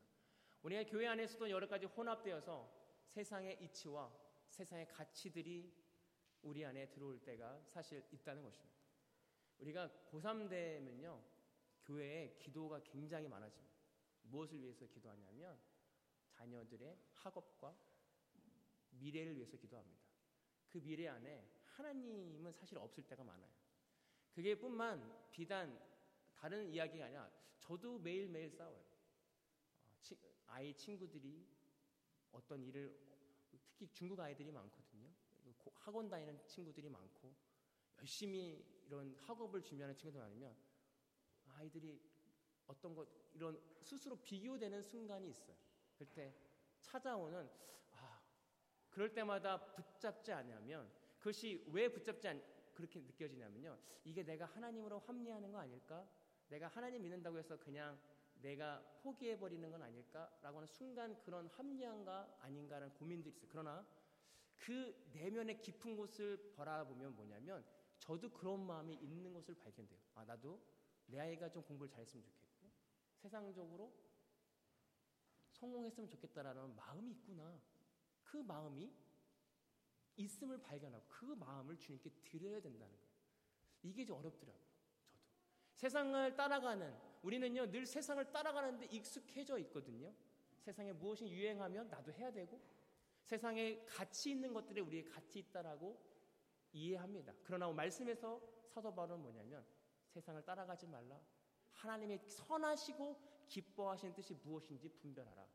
우리가 0.62 0.84
교회 0.84 1.06
안에서도 1.06 1.49
여러 1.49 1.66
가지 1.66 1.87
혼합되어서 1.87 2.70
세상의 3.06 3.62
이치와 3.62 4.12
세상의 4.49 4.88
가치들이 4.88 5.72
우리 6.42 6.64
안에 6.64 6.90
들어올 6.90 7.22
때가 7.25 7.62
사실 7.64 8.04
있다는 8.10 8.42
것입니다. 8.42 8.78
우리가 9.58 9.90
고3 10.10 10.49
되면요, 10.49 11.22
교회에 11.84 12.37
기도가 12.38 12.82
굉장히 12.82 13.28
많아집니다. 13.28 13.69
무엇을 14.30 14.60
위해서 14.62 14.87
기도하냐면 14.87 15.60
자녀들의 16.28 16.99
학업과 17.14 17.76
미래를 18.90 19.37
위해서 19.37 19.56
기도합니다. 19.56 20.02
그 20.68 20.78
미래 20.78 21.08
안에 21.08 21.49
하나님은 21.64 22.52
사실 22.52 22.78
없을 22.78 23.02
때가 23.04 23.25
많아요. 23.25 23.50
그게 24.30 24.54
뿐만 24.54 25.28
비단 25.30 25.78
다른 26.34 26.72
이야기가 26.72 27.04
아니라 27.04 27.30
저도 27.58 27.99
매일매일 27.99 28.50
싸워요. 28.50 28.78
어, 28.78 30.00
아이 30.46 30.75
친구들이 30.75 31.46
어떤 32.32 32.62
일을 32.62 32.96
특히 33.50 33.88
중국 33.92 34.20
아이들이 34.20 34.50
많거든요. 34.50 35.10
학원 35.75 36.08
다니는 36.08 36.46
친구들이 36.46 36.88
많고 36.88 37.34
열심히 37.99 38.64
이런 38.87 39.14
학업을 39.16 39.62
준비하는 39.62 39.96
친구들 39.96 40.20
많으면 40.20 40.56
아이들이 41.54 42.09
어떤 42.70 42.94
것 42.94 43.08
이런 43.34 43.60
스스로 43.82 44.16
비교되는 44.16 44.82
순간이 44.82 45.28
있어요. 45.28 45.56
그때 45.98 46.32
찾아오는 46.80 47.50
아 47.92 48.22
그럴 48.88 49.12
때마다 49.12 49.58
붙잡지 49.72 50.32
않으면 50.32 50.90
그것이 51.18 51.64
왜 51.72 51.88
붙잡지 51.88 52.28
않 52.28 52.42
그렇게 52.72 53.00
느껴지냐면요. 53.00 53.76
이게 54.04 54.22
내가 54.22 54.46
하나님으로 54.46 55.00
합리하는 55.00 55.52
거 55.52 55.58
아닐까? 55.58 56.08
내가 56.48 56.68
하나님 56.68 57.02
믿는다고 57.02 57.38
해서 57.38 57.58
그냥 57.58 58.00
내가 58.40 58.80
포기해 59.02 59.38
버리는 59.38 59.68
건 59.70 59.82
아닐까라고 59.82 60.58
하는 60.58 60.66
순간 60.66 61.20
그런 61.20 61.48
합리한가 61.48 62.38
아닌가라는 62.40 62.94
고민들이 62.94 63.34
있어요. 63.34 63.48
그러나 63.50 63.86
그 64.56 64.94
내면의 65.12 65.60
깊은 65.60 65.96
곳을 65.96 66.52
바라보면 66.56 67.14
뭐냐면 67.16 67.64
저도 67.98 68.30
그런 68.30 68.66
마음이 68.66 68.94
있는 68.94 69.32
것을 69.32 69.54
발견돼요. 69.56 69.98
아, 70.14 70.24
나도 70.24 70.58
내 71.06 71.18
아이가 71.18 71.50
좀 71.50 71.62
공부를 71.62 71.90
잘했으면 71.90 72.24
좋겠고 72.24 72.50
세상적으로 73.20 73.92
성공했으면 75.52 76.08
좋겠다라는 76.08 76.74
마음이 76.74 77.10
있구나. 77.12 77.60
그 78.24 78.38
마음이 78.38 78.90
있음을 80.16 80.60
발견하고 80.62 81.04
그 81.08 81.24
마음을 81.24 81.76
주님께 81.78 82.10
드려야 82.24 82.60
된다는 82.60 82.96
거예요. 82.96 83.10
이게 83.82 84.04
좀 84.04 84.18
어렵더라고요. 84.18 84.62
저도. 84.62 84.80
세상을 85.76 86.36
따라가는 86.36 86.94
우리는요, 87.22 87.70
늘 87.70 87.86
세상을 87.86 88.30
따라가는데 88.32 88.86
익숙해져 88.86 89.58
있거든요. 89.58 90.14
세상에 90.58 90.92
무엇이 90.92 91.28
유행하면 91.28 91.88
나도 91.88 92.12
해야 92.12 92.30
되고, 92.32 92.60
세상에 93.24 93.84
가치 93.86 94.30
있는 94.30 94.52
것들에 94.52 94.80
우리의 94.80 95.04
가치 95.04 95.38
있다라고 95.38 95.98
이해합니다. 96.72 97.34
그러나 97.44 97.70
말씀에서 97.70 98.40
사도 98.68 98.94
바울은 98.94 99.20
뭐냐면 99.20 99.64
세상을 100.08 100.42
따라가지 100.44 100.86
말라. 100.86 101.20
하나님의 101.72 102.18
선하시고 102.18 103.46
기뻐하시는 103.48 104.14
뜻이 104.14 104.34
무엇인지 104.34 104.88
분별하라. 104.88 105.46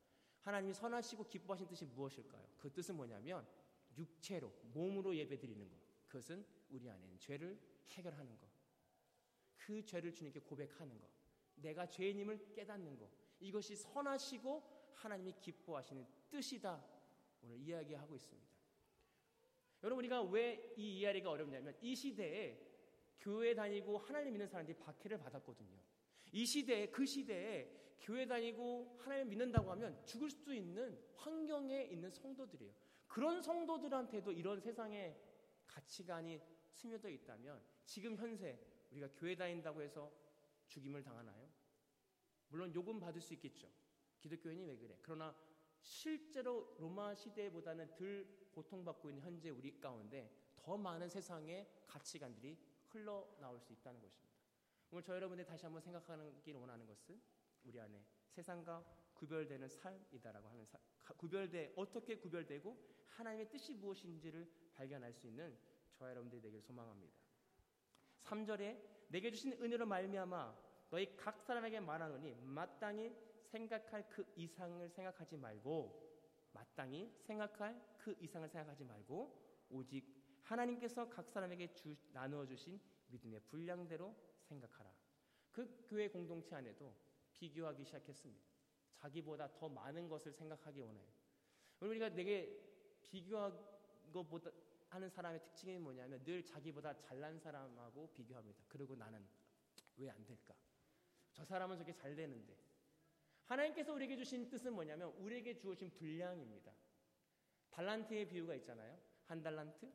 하나님이 0.42 0.74
선하시고 0.74 1.28
기뻐하시는 1.28 1.70
뜻이 1.70 1.86
무엇일까요? 1.86 2.48
그 2.58 2.72
뜻은 2.72 2.96
뭐냐면 2.96 3.48
육체로 3.98 4.52
몸으로 4.74 5.16
예배드리는 5.16 5.70
것. 5.70 5.78
그것은 6.08 6.46
우리 6.70 6.90
안에 6.90 7.04
있는 7.04 7.20
죄를 7.20 7.60
해결하는 7.90 8.38
것. 8.38 8.50
그 9.58 9.84
죄를 9.84 10.14
주님께 10.14 10.42
고백하는 10.42 11.00
것. 11.00 11.10
내가 11.56 11.88
죄인임을 11.88 12.54
깨닫는 12.54 12.98
것. 12.98 13.10
이것이 13.40 13.76
선하시고 13.76 14.92
하나님이 14.94 15.34
기뻐하시는 15.40 16.06
뜻이다. 16.30 16.84
오늘 17.42 17.58
이야기하고 17.58 18.16
있습니다. 18.16 18.56
여러분 19.84 20.04
우리가 20.04 20.24
왜 20.24 20.74
이 20.78 21.00
이야기가 21.00 21.30
어렵냐면 21.30 21.78
이 21.82 21.96
시대에 21.96 22.60
교회 23.20 23.54
다니고 23.54 23.98
하나님 23.98 24.34
믿는 24.34 24.48
사람들이 24.48 24.78
박해를 24.78 25.18
받았거든요. 25.18 25.80
이 26.36 26.46
시대에 26.46 26.88
그 26.88 27.06
시대에 27.06 27.96
교회 28.02 28.28
다니고 28.28 28.98
하나님 29.00 29.30
믿는다고 29.30 29.72
하면 29.72 30.06
죽을 30.06 30.30
수도 30.30 30.54
있는 30.54 31.02
환경에 31.16 31.86
있는 31.86 32.12
성도들이에요. 32.12 32.74
그런 33.08 33.42
성도들한테도 33.42 34.34
이런 34.34 34.60
세상의 34.60 35.18
가치관이 35.66 36.42
스며져 36.72 37.08
있다면 37.08 37.64
지금 37.86 38.18
현세 38.18 38.60
우리가 38.92 39.08
교회 39.16 39.34
다닌다고 39.34 39.82
해서 39.82 40.12
죽임을 40.68 41.02
당하나요? 41.04 41.50
물론 42.50 42.76
요금 42.76 43.00
받을 43.00 43.22
수 43.22 43.34
있겠죠. 43.36 43.70
기독교인이 44.20 44.66
왜 44.66 44.76
그래? 44.76 44.98
그러나 45.02 45.34
실제로 45.80 46.76
로마 46.78 47.16
시대보다는 47.16 47.96
덜 47.96 48.28
고통받고 48.52 49.10
있는 49.10 49.24
현재 49.24 49.50
우리 49.52 49.80
가운데 49.80 50.30
더 50.58 50.76
많은 50.76 51.08
세상의 51.08 51.66
가치관들이 51.88 52.58
흘러나올 52.90 53.58
수 53.62 53.72
있다는 53.72 54.02
것입니다. 54.02 54.35
오늘 54.92 55.04
저 55.04 55.16
여러분들 55.16 55.46
다시 55.46 55.66
한번 55.66 55.82
생각하길 55.82 56.56
원하는 56.56 56.86
것은 56.86 57.20
우리 57.64 57.80
안에 57.80 58.04
세상과 58.30 58.84
구별되는 59.14 59.68
삶이다라고 59.68 60.48
하는 60.50 60.66
사, 60.66 60.78
구별돼 61.18 61.74
어떻게 61.76 62.18
구별되고 62.18 62.78
하나님의 63.10 63.50
뜻이 63.50 63.74
무엇인지를 63.74 64.50
발견할 64.74 65.14
수 65.14 65.28
있는 65.28 65.58
저 65.94 66.10
여러분들이 66.10 66.42
되길 66.42 66.62
소망합니다. 66.62 67.18
3절에 68.24 69.08
내게 69.10 69.32
주신 69.32 69.54
은혜로 69.54 69.86
말미암아 69.86 70.66
너희 70.90 71.16
각 71.16 71.42
사람에게 71.42 71.80
말하노니 71.80 72.36
마땅히 72.42 73.16
생각할 73.44 74.10
그 74.10 74.26
이상을 74.36 74.90
생각하지 74.90 75.38
말고 75.38 76.06
마땅히 76.52 77.12
생각할 77.22 77.96
그 77.98 78.16
이상을 78.20 78.48
생각하지 78.50 78.84
말고 78.84 79.68
오직 79.70 80.06
하나님께서 80.44 81.10
각 81.10 81.30
사람에게 81.30 81.74
주, 81.74 81.96
나누어 82.12 82.46
주신 82.46 82.80
믿음의 83.08 83.42
분량대로 83.42 84.16
생각하라. 84.46 84.94
그 85.52 85.84
교회 85.88 86.08
공동체 86.08 86.56
안에도 86.56 86.96
비교하기 87.34 87.84
시작했습니다. 87.84 88.46
자기보다 88.96 89.52
더 89.54 89.70
많은 89.70 90.08
것을 90.08 90.32
생각하기 90.34 90.80
원해요. 90.82 91.08
우리가 91.82 92.10
내게 92.10 92.62
비교하는 93.02 93.58
것보다 94.12 94.52
하는 94.90 95.10
사람의 95.10 95.42
특징이 95.42 95.78
뭐냐면 95.78 96.24
늘 96.24 96.46
자기보다 96.46 96.98
잘난 97.02 97.38
사람하고 97.40 98.12
비교합니다. 98.14 98.64
그리고 98.68 98.96
나는 98.96 99.26
왜 99.98 100.10
안 100.10 100.26
될까? 100.26 100.56
저 101.34 101.44
사람은 101.44 101.78
저게 101.78 101.94
잘 101.94 102.16
되는데. 102.16 102.56
하나님께서 103.46 103.94
우리에게 103.94 104.16
주신 104.16 104.50
뜻은 104.50 104.74
뭐냐면 104.74 105.10
우리에게 105.18 105.58
주어진 105.58 105.92
분량입니다. 105.92 106.72
달란트의 107.70 108.28
비유가 108.28 108.56
있잖아요. 108.56 108.98
한 109.26 109.44
달란트, 109.44 109.92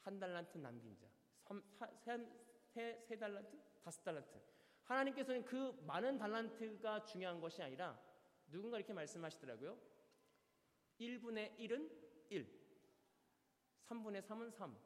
한 0.00 0.18
달란트 0.18 0.58
남긴 0.58 0.96
자, 2.02 2.18
세, 2.74 3.00
세 3.06 3.16
달란트, 3.16 3.56
다섯 3.84 4.02
달란트. 4.02 4.40
하나님께서는 4.82 5.44
그 5.44 5.80
많은 5.86 6.18
달란트가 6.18 7.04
중요한 7.04 7.40
것이 7.40 7.62
아니라 7.62 7.96
누군가 8.50 8.78
이렇게 8.78 8.92
말씀하시더라고요. 8.92 9.78
1분의 10.98 11.56
1은 11.56 11.90
1, 12.30 12.46
3분의 13.86 14.22
3은 14.22 14.50
3. 14.50 14.76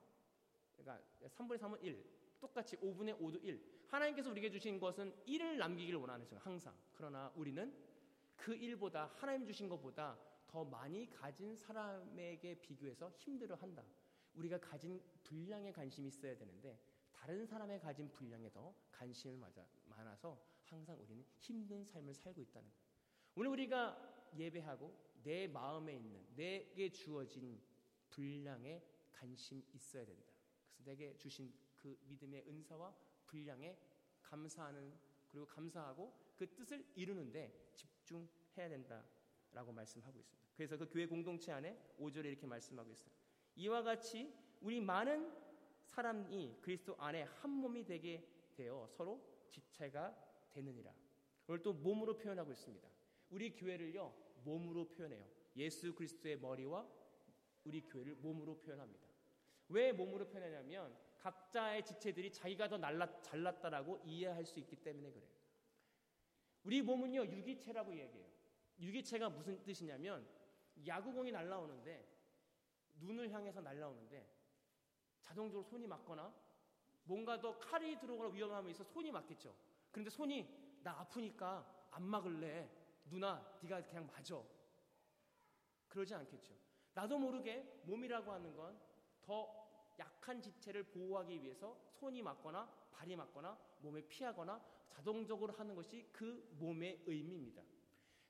그러니까 0.76 1.02
3분의 1.28 1.58
3은 1.58 1.82
1. 1.82 2.18
똑같이 2.40 2.76
5분의 2.76 3.18
5도 3.18 3.42
1. 3.42 3.86
하나님께서 3.88 4.30
우리에게 4.30 4.50
주신 4.50 4.78
것은 4.78 5.14
1을 5.26 5.56
남기기를 5.56 5.98
원하는 5.98 6.26
거죠. 6.26 6.36
항상. 6.40 6.74
그러나 6.92 7.32
우리는 7.34 7.74
그 8.36 8.54
1보다 8.54 9.10
하나님 9.14 9.46
주신 9.46 9.66
것보다 9.66 10.18
더 10.46 10.62
많이 10.62 11.08
가진 11.10 11.56
사람에게 11.56 12.60
비교해서 12.60 13.10
힘들어 13.16 13.54
한다. 13.56 13.82
우리가 14.34 14.60
가진 14.60 15.02
분량에 15.24 15.72
관심이 15.72 16.08
있어야 16.08 16.36
되는데 16.36 16.78
다른 17.18 17.44
사람의 17.44 17.80
가진 17.80 18.10
분량에 18.12 18.48
더 18.50 18.72
관심을 18.92 19.38
많아서 19.86 20.40
항상 20.62 21.00
우리는 21.02 21.24
힘든 21.36 21.84
삶을 21.84 22.14
살고 22.14 22.40
있다는 22.40 22.68
거예요. 22.70 22.82
오늘 23.34 23.50
우리가 23.50 24.30
예배하고 24.36 24.94
내 25.24 25.48
마음에 25.48 25.96
있는 25.96 26.24
내게 26.36 26.90
주어진 26.90 27.60
분량에 28.08 28.82
관심 29.12 29.62
있어야 29.74 30.04
된다. 30.04 30.32
그래서 30.70 30.84
내게 30.84 31.16
주신 31.16 31.52
그 31.76 31.98
믿음의 32.06 32.44
은사와 32.48 32.94
분량에 33.26 33.76
감사하는 34.22 34.96
그리고 35.28 35.46
감사하고 35.46 36.14
그 36.36 36.54
뜻을 36.54 36.86
이루는데 36.94 37.72
집중해야 37.74 38.68
된다라고 38.68 39.72
말씀하고 39.72 40.18
있습니다. 40.18 40.48
그래서 40.54 40.76
그 40.76 40.88
교회 40.88 41.06
공동체 41.06 41.52
안에 41.52 41.76
5절에 41.98 42.26
이렇게 42.26 42.46
말씀하고 42.46 42.92
있어요. 42.92 43.12
이와 43.56 43.82
같이 43.82 44.32
우리 44.60 44.80
많은 44.80 45.47
사람이 45.98 46.58
그리스도 46.60 46.94
안에 46.96 47.24
한 47.24 47.50
몸이 47.50 47.84
되게 47.84 48.24
되어 48.54 48.86
서로 48.86 49.20
지체가 49.50 50.16
되느니라. 50.52 50.94
그걸 51.40 51.60
또 51.60 51.72
몸으로 51.72 52.16
표현하고 52.16 52.52
있습니다. 52.52 52.88
우리 53.30 53.52
교회를요 53.52 54.14
몸으로 54.44 54.88
표현해요. 54.90 55.28
예수 55.56 55.92
그리스도의 55.92 56.38
머리와 56.38 56.88
우리 57.64 57.80
교회를 57.80 58.14
몸으로 58.14 58.60
표현합니다. 58.60 59.08
왜 59.70 59.90
몸으로 59.92 60.28
표현하냐면 60.28 60.96
각자의 61.18 61.84
지체들이 61.84 62.30
자기가 62.32 62.68
더 62.68 62.78
날라, 62.78 63.20
잘났다라고 63.20 64.00
이해할 64.04 64.46
수 64.46 64.60
있기 64.60 64.76
때문에 64.76 65.10
그래요. 65.10 65.28
우리 66.62 66.80
몸은요 66.80 67.26
유기체라고 67.26 67.92
얘기해요. 67.98 68.28
유기체가 68.78 69.30
무슨 69.30 69.64
뜻이냐면 69.64 70.28
야구공이 70.86 71.32
날라오는데 71.32 72.06
눈을 73.00 73.32
향해서 73.32 73.60
날라오는데 73.60 74.37
자동적으로 75.28 75.62
손이 75.62 75.86
맞거나 75.86 76.32
뭔가 77.04 77.40
더 77.40 77.58
칼이 77.58 77.98
들어오거나 77.98 78.30
위험함이 78.34 78.70
있어 78.72 78.84
손이 78.84 79.10
맞겠죠. 79.12 79.54
그런데 79.90 80.10
손이 80.10 80.80
나 80.82 81.00
아프니까 81.00 81.88
안 81.90 82.02
막을래. 82.02 82.68
누나, 83.10 83.58
네가 83.62 83.82
그냥 83.86 84.06
맞아. 84.06 84.42
그러지 85.88 86.14
않겠죠. 86.14 86.54
나도 86.94 87.18
모르게 87.18 87.80
몸이라고 87.84 88.32
하는 88.32 88.54
건 88.56 88.88
더 89.28 89.68
약한 89.98 90.40
지체를 90.40 90.84
보호하기 90.84 91.42
위해서 91.42 91.78
손이 91.90 92.22
맞거나 92.22 92.66
발이 92.92 93.14
맞거나 93.14 93.58
몸에 93.80 94.00
피하거나 94.00 94.58
자동적으로 94.88 95.52
하는 95.52 95.74
것이 95.74 96.08
그 96.12 96.48
몸의 96.58 97.02
의미입니다. 97.06 97.62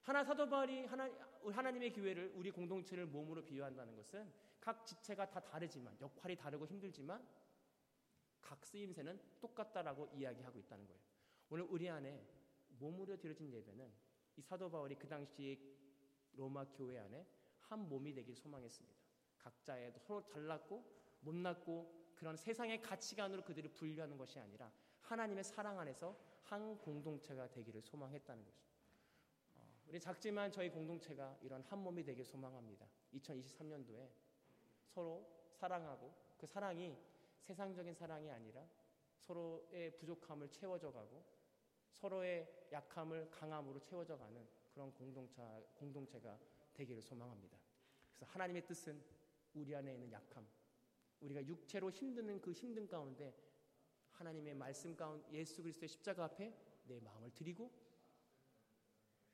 하나 0.02 0.24
사도 0.24 0.48
바울이 0.48 0.86
하나, 0.86 1.08
하나님의 1.44 1.92
교회를 1.92 2.32
우리 2.34 2.50
공동체를 2.50 3.06
몸으로 3.06 3.44
비유한다는 3.44 3.94
것은 3.94 4.28
각 4.68 4.84
지체가 4.84 5.30
다 5.30 5.40
다르지만 5.40 5.96
역할이 5.98 6.36
다르고 6.36 6.66
힘들지만 6.66 7.26
각 8.42 8.66
쓰임새는 8.66 9.18
똑같다라고 9.40 10.10
이야기하고 10.12 10.58
있다는 10.58 10.86
거예요. 10.86 11.00
오늘 11.48 11.64
우리 11.70 11.88
안에 11.88 12.22
몸으로 12.78 13.16
드려진 13.16 13.50
예배는 13.50 13.90
이 14.36 14.42
사도 14.42 14.70
바울이 14.70 14.96
그 14.96 15.08
당시 15.08 15.58
로마 16.34 16.66
교회 16.66 16.98
안에 16.98 17.26
한 17.60 17.88
몸이 17.88 18.12
되길 18.12 18.36
소망했습니다. 18.36 19.00
각자의 19.38 19.94
서로 20.00 20.22
잘났고 20.26 20.84
못났고 21.20 22.12
그런 22.14 22.36
세상의 22.36 22.82
가치관으로 22.82 23.44
그들을 23.44 23.72
분류하는 23.72 24.18
것이 24.18 24.38
아니라 24.38 24.70
하나님의 25.00 25.44
사랑 25.44 25.78
안에서 25.78 26.14
한 26.42 26.76
공동체가 26.76 27.48
되기를 27.48 27.80
소망했다는 27.80 28.44
것입니다. 28.44 28.76
어, 29.56 29.66
우리 29.86 29.98
작지만 29.98 30.52
저희 30.52 30.68
공동체가 30.68 31.38
이런 31.40 31.62
한 31.62 31.78
몸이 31.78 32.04
되길 32.04 32.22
소망합니다. 32.26 32.86
2023년도에 33.14 34.27
서로 34.88 35.26
사랑하고 35.50 36.12
그 36.36 36.46
사랑이 36.46 36.96
세상적인 37.40 37.94
사랑이 37.94 38.30
아니라 38.30 38.66
서로의 39.18 39.96
부족함을 39.96 40.50
채워져 40.50 40.92
가고 40.92 41.24
서로의 41.90 42.68
약함을 42.70 43.30
강함으로 43.30 43.80
채워져 43.80 44.16
가는 44.16 44.46
그런 44.72 44.92
공동체, 44.92 45.42
공동체가 45.74 46.38
되기를 46.72 47.02
소망합니다. 47.02 47.58
그래서 48.10 48.26
하나님의 48.32 48.66
뜻은 48.66 49.02
우리 49.54 49.74
안에 49.74 49.94
있는 49.94 50.12
약함, 50.12 50.46
우리가 51.20 51.44
육체로 51.46 51.90
힘드는 51.90 52.40
그 52.40 52.52
힘든 52.52 52.86
가운데 52.86 53.34
하나님의 54.12 54.54
말씀 54.54 54.94
가운데 54.94 55.28
예수 55.32 55.62
그리스도의 55.62 55.88
십자가 55.88 56.24
앞에 56.24 56.54
내 56.84 57.00
마음을 57.00 57.32
드리고 57.32 57.70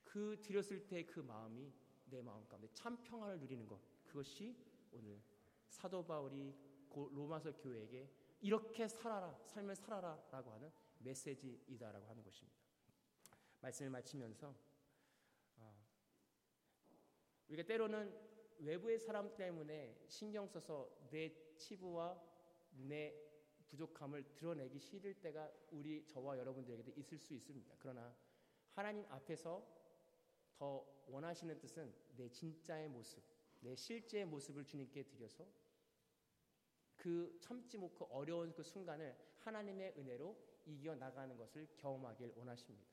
그 0.02 0.40
드렸을 0.42 0.86
때 0.86 1.04
그 1.04 1.20
마음이 1.20 1.72
내 2.06 2.22
마음 2.22 2.46
가운데 2.46 2.68
참 2.72 3.02
평안을 3.02 3.38
누리는 3.40 3.66
것 3.66 3.80
그것이 4.04 4.56
오늘 4.92 5.20
사도 5.74 6.04
바울이 6.06 6.54
로마서 6.90 7.52
교회에게 7.56 8.08
이렇게 8.40 8.86
살아라 8.86 9.36
삶을 9.44 9.74
살아라 9.74 10.22
라고 10.30 10.52
하는 10.52 10.70
메시지이다라고 10.98 12.06
하는 12.06 12.22
것입니다. 12.22 12.56
말씀을 13.60 13.90
마치면서 13.90 14.54
어, 15.56 15.86
우리가 17.48 17.66
때로는 17.66 18.14
외부의 18.58 18.98
사람 18.98 19.34
때문에 19.36 20.04
신경 20.06 20.46
써서 20.46 20.88
내 21.10 21.34
치부와 21.56 22.22
내 22.70 23.14
부족함을 23.66 24.34
드러내기 24.34 24.78
싫을 24.78 25.14
때가 25.14 25.50
우리 25.72 26.06
저와 26.06 26.38
여러분들에게도 26.38 26.92
있을 26.96 27.18
수 27.18 27.34
있습니다. 27.34 27.74
그러나 27.78 28.14
하나님 28.72 29.04
앞에서 29.10 29.66
더 30.56 30.86
원하시는 31.08 31.58
뜻은 31.58 31.92
내 32.16 32.28
진짜의 32.28 32.88
모습, 32.88 33.22
내 33.60 33.74
실제의 33.74 34.26
모습을 34.26 34.64
주님께 34.64 35.02
드려서 35.04 35.46
그 37.04 37.36
참지 37.38 37.76
못고 37.76 38.06
어려운 38.06 38.54
그 38.54 38.62
순간을 38.62 39.14
하나님의 39.40 39.92
은혜로 39.98 40.62
이겨 40.64 40.94
나가는 40.94 41.36
것을 41.36 41.68
경험하길 41.76 42.32
원하십니다. 42.34 42.88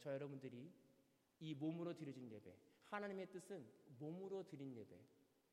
저 0.00 0.14
여러분들이 0.14 0.72
이 1.40 1.54
몸으로 1.54 1.94
드려진 1.94 2.30
예배, 2.32 2.56
하나님의 2.84 3.28
뜻은 3.30 3.70
몸으로 3.98 4.46
드린 4.46 4.74
예배, 4.74 4.98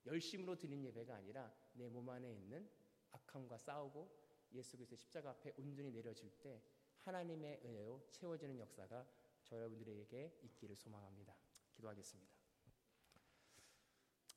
열심으로 0.05 0.57
드린 0.57 0.85
예배가 0.85 1.15
아니라 1.15 1.53
내 1.73 1.89
몸 1.89 2.07
안에 2.09 2.31
있는 2.31 2.65
악함과 3.11 3.57
싸우고 3.57 4.09
예수 4.53 4.77
그리스도의 4.77 4.97
십자가 4.97 5.31
앞에 5.31 5.53
온전히 5.57 5.91
내려질 5.91 6.31
때 6.39 6.63
하나님의 7.01 7.59
은혜로 7.65 8.07
채워지는 8.09 8.57
역사가 8.57 9.05
저 9.43 9.57
여러분들에게 9.57 10.39
있기를 10.43 10.77
소망합니다. 10.77 11.35
기도하겠습니다. 11.73 12.31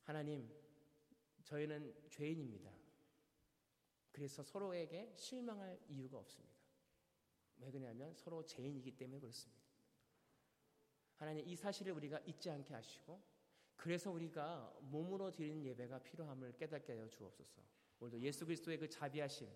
하나님, 0.03 0.51
저희는 1.45 1.95
죄인입니다. 2.11 2.84
그래서 4.15 4.45
서로에게 4.45 5.13
실망할 5.17 5.77
이유가 5.89 6.19
없습니다. 6.19 6.55
왜 7.59 7.69
그러냐면 7.69 8.15
서로 8.15 8.47
죄인이기 8.47 8.93
때문에 8.93 9.19
그렇습니다. 9.19 9.61
하나님 11.17 11.45
이 11.49 11.57
사실을 11.57 11.93
우리가 11.95 12.21
잊지 12.21 12.49
않게 12.49 12.75
하시고 12.75 13.21
그래서 13.75 14.13
우리가 14.13 14.73
몸으로 14.83 15.33
드리는 15.33 15.65
예배가 15.65 15.99
필요함을 15.99 16.57
깨닫게 16.57 16.93
하여 16.93 17.09
주옵소서. 17.09 17.61
오늘도 17.99 18.21
예수 18.21 18.47
그리스도의 18.47 18.79
그 18.79 18.89
자비하심, 18.89 19.49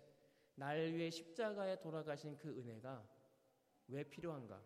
날 0.56 0.92
위해 0.92 1.08
십자가에 1.08 1.78
돌아가신 1.78 2.36
그 2.36 2.48
은혜가 2.48 3.08
왜 3.86 4.02
필요한가? 4.02 4.60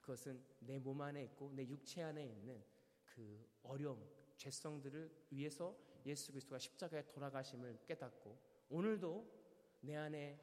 그것은 0.00 0.44
내 0.60 0.78
몸 0.78 1.00
안에 1.00 1.24
있고 1.24 1.50
내 1.52 1.66
육체 1.66 2.02
안에 2.02 2.24
있는 2.24 2.62
그 3.04 3.48
어려움, 3.64 4.08
죄성들을 4.36 5.26
위해서 5.30 5.76
예수 6.06 6.30
그리스도가 6.30 6.60
십자가에 6.60 7.04
돌아가심을 7.08 7.80
깨닫고 7.84 8.53
오늘도 8.68 9.78
내 9.80 9.96
안에 9.96 10.40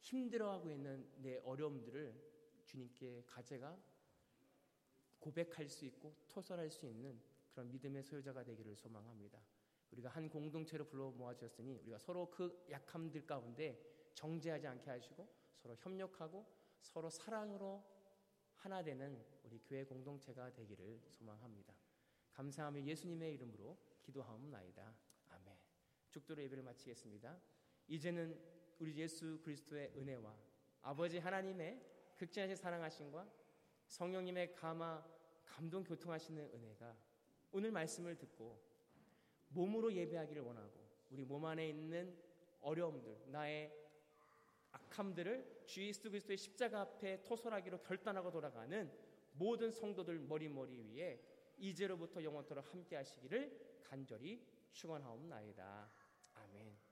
힘들어하고 0.00 0.70
있는 0.70 1.08
내 1.16 1.36
어려움들을 1.38 2.30
주님께 2.64 3.24
가져가 3.26 3.78
고백할 5.18 5.68
수 5.68 5.84
있고 5.84 6.14
토설할 6.28 6.70
수 6.70 6.86
있는 6.86 7.20
그런 7.50 7.70
믿음의 7.70 8.02
소유자가 8.02 8.42
되기를 8.42 8.76
소망합니다. 8.76 9.40
우리가 9.90 10.08
한 10.08 10.28
공동체로 10.28 10.86
불러 10.86 11.10
모아주었으니 11.10 11.74
우리가 11.74 11.98
서로 11.98 12.30
그 12.30 12.64
약함들 12.70 13.26
가운데 13.26 13.80
정죄하지 14.14 14.66
않게 14.66 14.90
하시고 14.90 15.28
서로 15.56 15.76
협력하고 15.76 16.46
서로 16.80 17.10
사랑으로 17.10 17.84
하나 18.54 18.82
되는 18.82 19.24
우리 19.42 19.58
교회 19.60 19.84
공동체가 19.84 20.52
되기를 20.52 21.00
소망합니다. 21.10 21.74
감사하며 22.32 22.82
예수님의 22.84 23.34
이름으로 23.34 23.76
기도하옵나이다. 24.02 24.94
아멘. 25.28 25.58
죽도록 26.10 26.44
예배를 26.44 26.62
마치겠습니다. 26.62 27.40
이제는 27.90 28.40
우리 28.78 28.96
예수 28.96 29.40
그리스도의 29.42 29.92
은혜와 29.96 30.32
아버지 30.82 31.18
하나님의 31.18 31.84
극진하신 32.16 32.54
사랑하심과 32.54 33.28
성령님의 33.88 34.54
감화 34.54 35.04
감동 35.44 35.82
교통하시는 35.82 36.50
은혜가 36.54 36.96
오늘 37.50 37.72
말씀을 37.72 38.16
듣고 38.16 38.62
몸으로 39.48 39.92
예배하기를 39.92 40.40
원하고 40.42 40.88
우리 41.10 41.24
몸 41.24 41.44
안에 41.44 41.68
있는 41.68 42.16
어려움들 42.60 43.24
나의 43.26 43.74
악함들을 44.70 45.64
주 45.66 45.84
예수 45.84 46.08
그리스도의 46.08 46.38
십자가 46.38 46.82
앞에 46.82 47.24
토설하기로 47.24 47.82
결단하고 47.82 48.30
돌아가는 48.30 48.88
모든 49.32 49.72
성도들 49.72 50.20
머리머리 50.20 50.78
위에 50.94 51.20
이제로부터 51.58 52.22
영원토록 52.22 52.72
함께 52.72 52.94
하시기를 52.94 53.80
간절히 53.82 54.46
축원하옵나이다. 54.70 55.90
아멘. 56.34 56.89